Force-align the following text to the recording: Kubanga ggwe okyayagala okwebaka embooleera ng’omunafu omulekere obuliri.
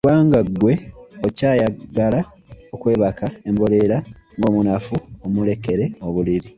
Kubanga 0.05 0.39
ggwe 0.47 0.73
okyayagala 1.27 2.19
okwebaka 2.75 3.25
embooleera 3.49 3.97
ng’omunafu 4.37 4.95
omulekere 5.25 5.85
obuliri. 6.07 6.49